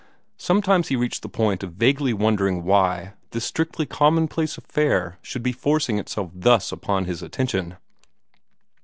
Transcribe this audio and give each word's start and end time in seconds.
Sometimes 0.39 0.87
he 0.87 0.95
reached 0.95 1.21
the 1.21 1.29
point 1.29 1.61
of 1.61 1.73
vaguely 1.73 2.11
wondering 2.11 2.63
why 2.63 3.13
this 3.29 3.45
strictly 3.45 3.85
commonplace 3.85 4.57
affair 4.57 5.19
should 5.21 5.43
be 5.43 5.51
forcing 5.51 5.99
itself 5.99 6.31
thus 6.33 6.71
upon 6.71 7.05
his 7.05 7.21
attention. 7.21 7.77